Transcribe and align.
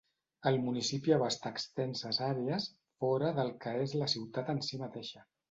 El 0.51 0.55
municipi 0.61 1.13
abasta 1.17 1.51
extenses 1.55 2.21
àrees 2.29 2.65
fora 3.05 3.31
del 3.41 3.53
que 3.67 3.77
és 3.85 3.95
la 4.01 4.09
ciutat 4.17 4.53
en 4.57 4.65
si 4.71 4.83
mateixa. 4.87 5.25